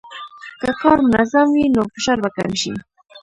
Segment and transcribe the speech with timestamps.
[0.61, 2.71] که کار منظم وي، نو فشار به کم شي.